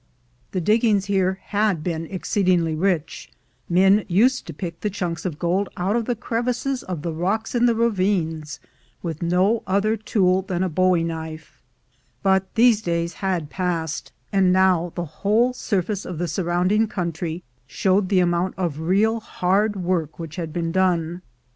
[0.51, 3.29] The diggings here had been exceedingly rich—
[3.69, 7.53] men used to pick the chunks of gold out of the crevices of the rocks
[7.53, 8.59] in the ravines
[9.03, 11.61] with no other tool than a bowie knife;
[12.23, 18.09] but these days had passed, and now the whole surface of the surrounding country showed
[18.09, 21.21] the amount of real hard work which had been done.